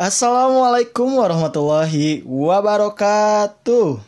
[0.00, 4.00] Assalamualaikum warahmatullahi wabarakatuh.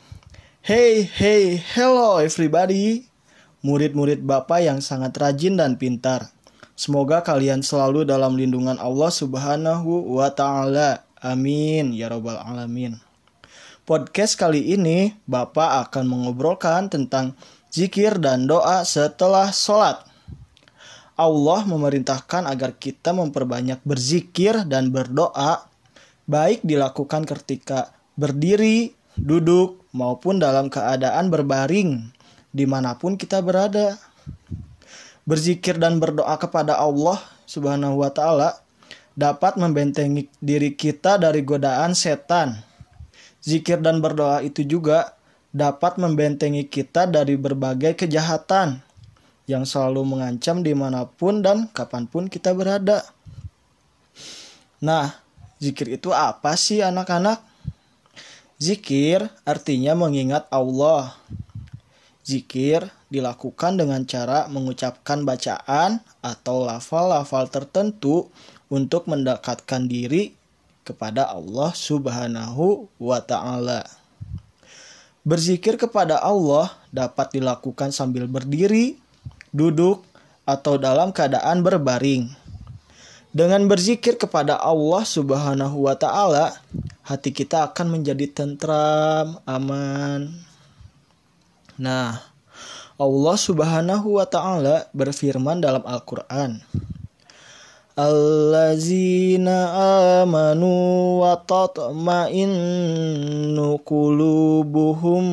[0.64, 3.04] Hey, hey, hello everybody.
[3.60, 6.32] Murid-murid Bapak yang sangat rajin dan pintar.
[6.72, 11.04] Semoga kalian selalu dalam lindungan Allah Subhanahu wa taala.
[11.20, 12.96] Amin ya rabbal alamin.
[13.84, 17.36] Podcast kali ini Bapak akan mengobrolkan tentang
[17.68, 20.00] zikir dan doa setelah sholat.
[21.20, 25.68] Allah memerintahkan agar kita memperbanyak berzikir dan berdoa
[26.26, 32.10] baik dilakukan ketika berdiri, duduk, maupun dalam keadaan berbaring,
[32.50, 34.00] di mana pun kita berada.
[35.22, 38.58] Berzikir dan berdoa kepada Allah Subhanahu wa Ta'ala
[39.14, 42.64] dapat membentengi diri kita dari godaan setan.
[43.42, 45.14] Zikir dan berdoa itu juga
[45.52, 48.80] dapat membentengi kita dari berbagai kejahatan
[49.44, 53.04] yang selalu mengancam di mana pun dan kapan pun kita berada.
[54.80, 55.12] Nah,
[55.62, 57.38] Zikir itu apa sih anak-anak?
[58.58, 61.14] Zikir artinya mengingat Allah.
[62.26, 68.26] Zikir dilakukan dengan cara mengucapkan bacaan atau lafal-lafal tertentu
[68.66, 70.34] untuk mendekatkan diri
[70.82, 73.86] kepada Allah Subhanahu wa taala.
[75.22, 78.98] Berzikir kepada Allah dapat dilakukan sambil berdiri,
[79.54, 80.02] duduk,
[80.42, 82.41] atau dalam keadaan berbaring.
[83.32, 86.52] Dengan berzikir kepada Allah Subhanahu wa taala,
[87.00, 90.36] hati kita akan menjadi tentram, aman.
[91.80, 92.20] Nah,
[93.00, 96.60] Allah Subhanahu wa taala berfirman dalam Al-Qur'an,
[97.96, 99.56] Allazina
[100.20, 102.44] amanu wa tatma'innu
[103.80, 105.24] qulubuhum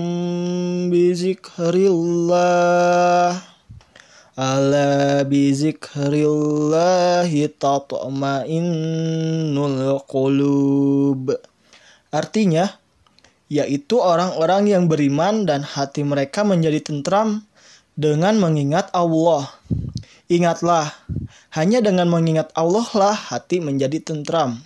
[0.87, 1.99] bi zikrillah
[4.39, 11.35] Ala bizikrillahi tatma'innul qulub.
[12.07, 12.71] Artinya,
[13.51, 17.43] yaitu orang-orang yang beriman dan hati mereka menjadi tentram
[17.99, 19.51] dengan mengingat Allah.
[20.31, 20.87] Ingatlah,
[21.51, 24.63] hanya dengan mengingat Allah lah hati menjadi tentram.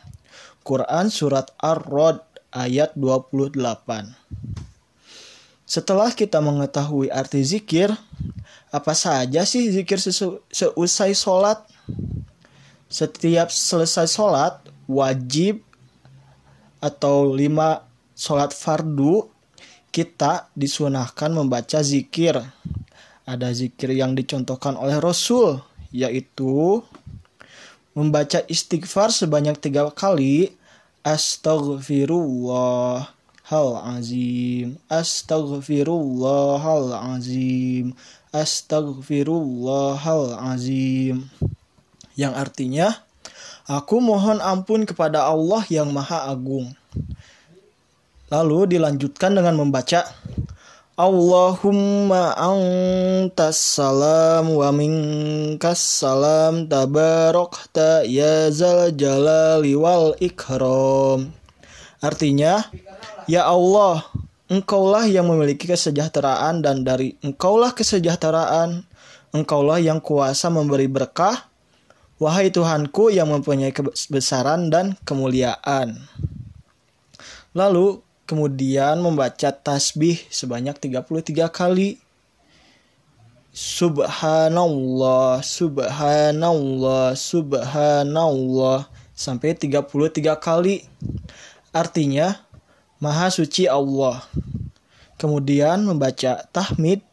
[0.62, 2.22] Quran Surat Ar-Rod
[2.54, 4.53] ayat 28
[5.64, 7.88] Setelah kita mengetahui arti zikir,
[8.68, 9.96] apa saja sih zikir
[10.52, 11.64] seusai sholat?
[12.92, 14.60] Setiap selesai sholat,
[14.92, 15.64] wajib
[16.84, 19.32] atau lima sholat fardu,
[19.90, 22.44] kita disunahkan membaca zikir.
[23.24, 25.64] Ada zikir yang dicontohkan oleh Rasul,
[25.96, 26.84] yaitu
[27.96, 30.60] membaca istighfar sebanyak tiga kali,
[31.08, 33.23] astagfirullah
[33.54, 37.94] azim hal azim
[38.34, 41.30] Astaghfirullahalazim
[42.18, 42.98] yang artinya
[43.70, 46.74] aku mohon ampun kepada Allah yang Maha Agung.
[48.34, 50.10] Lalu dilanjutkan dengan membaca
[50.94, 61.34] Allahumma antas salam wa minkas salam tabarakta ya zal jalali wal ikram.
[61.98, 62.70] Artinya,
[63.28, 64.06] ya Allah,
[64.52, 68.86] Engkaulah yang memiliki kesejahteraan dan dari Engkaulah kesejahteraan,
[69.34, 71.50] Engkaulah yang kuasa memberi berkah.
[72.22, 75.98] Wahai Tuhanku yang mempunyai kebesaran dan kemuliaan.
[77.52, 82.00] Lalu kemudian membaca tasbih sebanyak 33 kali.
[83.54, 90.86] Subhanallah, subhanallah, subhanallah sampai 33 kali.
[91.74, 92.53] Artinya
[93.04, 94.24] Maha Suci Allah.
[95.20, 97.04] Kemudian membaca tahmid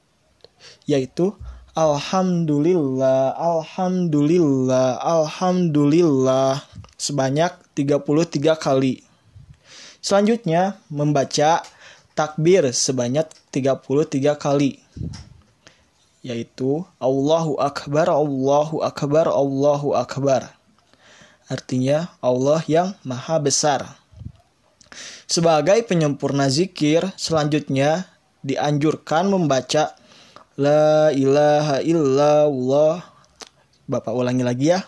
[0.86, 1.34] yaitu
[1.74, 6.62] Alhamdulillah, Alhamdulillah, Alhamdulillah
[6.94, 9.02] sebanyak 33 kali.
[9.98, 11.66] Selanjutnya membaca
[12.14, 14.78] takbir sebanyak 33 kali
[16.22, 20.54] yaitu Allahu Akbar, Allahu Akbar, Allahu Akbar.
[21.50, 23.99] Artinya Allah yang maha besar.
[25.30, 28.10] Sebagai penyempurna zikir, selanjutnya
[28.42, 29.94] dianjurkan membaca
[30.60, 33.00] La ilaha illallah.
[33.88, 34.84] Bapak ulangi lagi ya.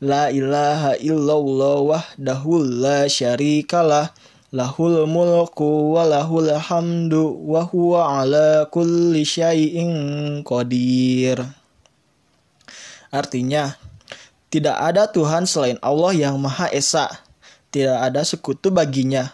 [0.00, 4.14] La ilaha illallah wahdahu la syarikalah
[4.54, 11.42] lahul mulku wa lahul hamdu wa huwa ala kulli syai'in qadir.
[13.10, 13.74] Artinya,
[14.46, 17.29] tidak ada Tuhan selain Allah yang Maha Esa.
[17.70, 19.30] Tidak ada sekutu baginya.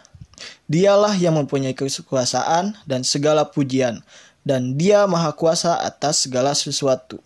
[0.69, 4.05] Dialah yang mempunyai kekuasaan dan segala pujian,
[4.45, 7.17] dan Dia Maha Kuasa atas segala sesuatu.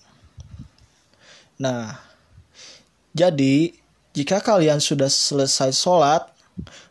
[1.59, 1.99] Nah,
[3.11, 3.75] jadi
[4.15, 6.25] jika kalian sudah selesai sholat,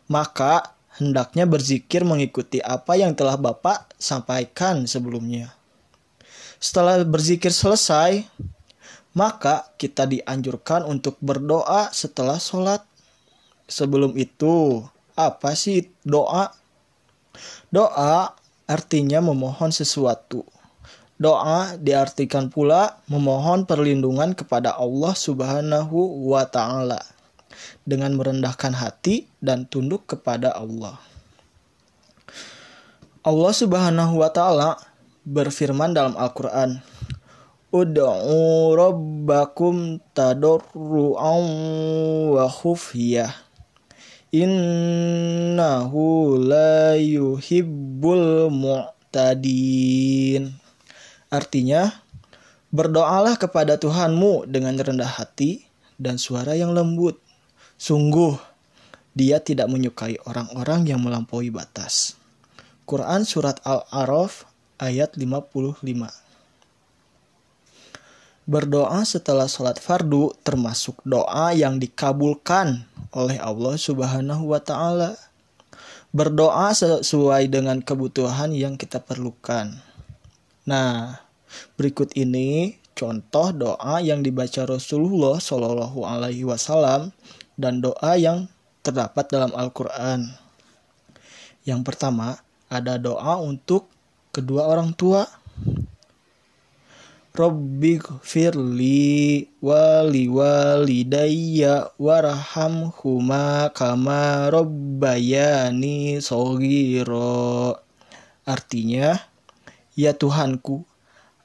[0.05, 5.49] maka hendaknya berzikir mengikuti apa yang telah Bapak sampaikan sebelumnya.
[6.61, 8.21] Setelah berzikir selesai,
[9.17, 12.85] maka kita dianjurkan untuk berdoa setelah sholat.
[13.71, 14.83] Sebelum itu,
[15.15, 16.51] apa sih doa?
[17.71, 18.35] Doa
[18.67, 20.43] artinya memohon sesuatu.
[21.15, 26.99] Doa diartikan pula memohon perlindungan kepada Allah Subhanahu wa Ta'ala
[27.87, 30.99] dengan merendahkan hati dan tunduk kepada Allah.
[33.23, 34.81] Allah Subhanahu wa Ta'ala
[35.23, 36.81] berfirman dalam Al-Quran,
[37.71, 41.45] Ud'u rabbakum tadorru'an
[42.33, 43.50] wa khufiyah.
[44.31, 50.55] Innahu la yuhibbul mu'tadin.
[51.27, 51.99] Artinya,
[52.71, 55.67] berdoalah kepada Tuhanmu dengan rendah hati
[55.99, 57.19] dan suara yang lembut.
[57.75, 58.39] Sungguh,
[59.11, 62.15] dia tidak menyukai orang-orang yang melampaui batas.
[62.87, 64.47] Quran Surat Al-Araf
[64.79, 65.83] ayat 55
[68.47, 75.15] Berdoa setelah sholat fardu termasuk doa yang dikabulkan oleh Allah Subhanahu wa Ta'ala.
[76.11, 79.79] Berdoa sesuai dengan kebutuhan yang kita perlukan.
[80.67, 81.23] Nah,
[81.79, 87.15] berikut ini contoh doa yang dibaca Rasulullah Shallallahu Alaihi Wasallam
[87.55, 88.51] dan doa yang
[88.83, 90.35] terdapat dalam Al-Quran.
[91.63, 93.87] Yang pertama ada doa untuk
[94.35, 95.27] kedua orang tua.
[97.31, 107.79] Robbi firli wali walidayya warhamhuma kama robbayani sogiro.
[108.43, 109.15] Artinya,
[109.95, 110.83] Ya Tuhanku,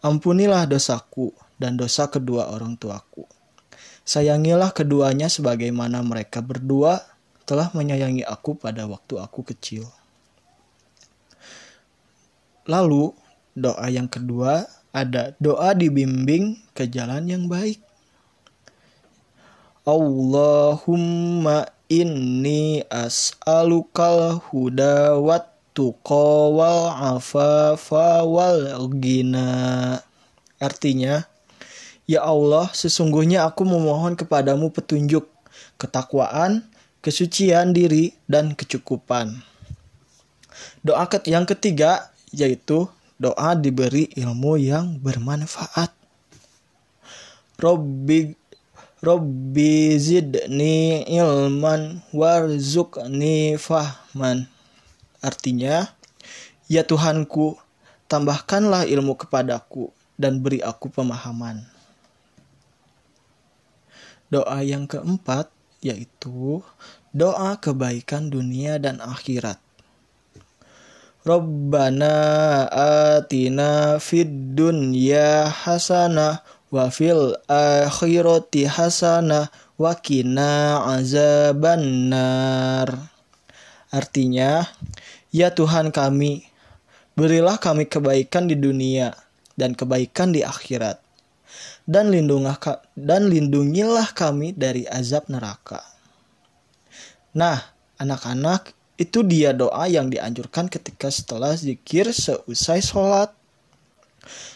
[0.03, 3.23] ampunilah dosaku dan dosa kedua orang tuaku.
[4.03, 6.99] Sayangilah keduanya sebagaimana mereka berdua
[7.47, 9.87] telah menyayangi aku pada waktu aku kecil.
[12.67, 13.15] Lalu,
[13.55, 17.77] doa yang kedua ada doa dibimbing ke jalan yang baik.
[19.85, 30.01] Allahumma inni as'alukal huda wat tuqa wal afafa wal gina.
[30.57, 31.29] Artinya,
[32.09, 35.29] Ya Allah, sesungguhnya aku memohon kepadamu petunjuk,
[35.77, 36.65] ketakwaan,
[37.05, 39.43] kesucian diri, dan kecukupan.
[40.87, 45.93] Doa yang ketiga yaitu doa diberi ilmu yang bermanfaat.
[47.57, 48.37] Robbi
[49.01, 54.49] Robbi zidni ilman warzuqni fahman.
[55.21, 55.93] Artinya,
[56.65, 57.61] ya Tuhanku,
[58.09, 61.69] tambahkanlah ilmu kepadaku dan beri aku pemahaman.
[64.33, 65.53] Doa yang keempat
[65.85, 66.65] yaitu
[67.13, 69.61] doa kebaikan dunia dan akhirat.
[71.27, 72.71] Rabbana
[73.19, 81.91] atina fid dunya hasanah wa fil akhirati hasanah wa qina azabannar.
[83.91, 84.71] Artinya,
[85.35, 86.47] Ya Tuhan kami,
[87.19, 89.11] berilah kami kebaikan di dunia
[89.59, 91.03] dan kebaikan di akhirat.
[91.91, 95.83] Dan lindungilah, dan lindungilah kami dari azab neraka.
[97.35, 97.59] Nah,
[97.99, 103.33] anak-anak, itu dia doa yang dianjurkan ketika setelah zikir seusai sholat.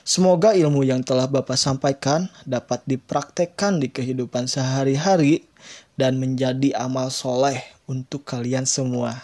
[0.02, 5.46] Semoga ilmu yang telah Bapak sampaikan dapat dipraktekkan di kehidupan sehari-hari
[5.94, 9.20] dan menjadi amal soleh untuk kalian semua.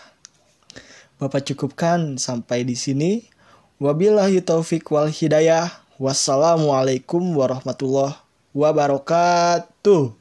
[1.16, 3.24] Bapak cukupkan sampai di sini.
[3.80, 5.68] Wabillahi taufik wal hidayah.
[5.96, 8.20] Wassalamualaikum warahmatullahi
[8.52, 10.15] wabarakatuh.